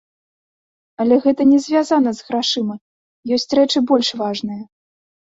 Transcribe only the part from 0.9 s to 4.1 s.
Але гэта не звязана з грашыма, ёсць рэчы больш